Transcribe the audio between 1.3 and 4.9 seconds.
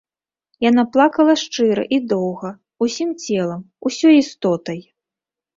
шчыра і доўга, усім целам, усёй істотай.